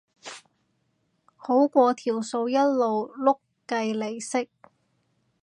[1.37, 4.49] 好過條數一路碌計利息